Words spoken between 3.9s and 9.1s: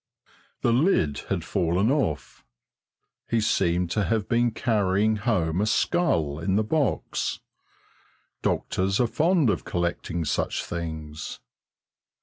to have been carrying home a skull in the box doctors are